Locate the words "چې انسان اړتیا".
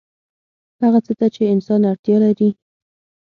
1.35-2.17